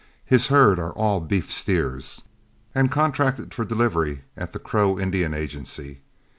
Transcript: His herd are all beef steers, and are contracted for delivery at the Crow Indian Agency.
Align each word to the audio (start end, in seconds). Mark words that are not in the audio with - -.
His 0.25 0.47
herd 0.47 0.79
are 0.79 0.93
all 0.93 1.19
beef 1.19 1.51
steers, 1.51 2.23
and 2.73 2.87
are 2.87 2.91
contracted 2.91 3.53
for 3.53 3.63
delivery 3.63 4.23
at 4.35 4.51
the 4.51 4.57
Crow 4.57 4.97
Indian 4.97 5.35
Agency. 5.35 6.01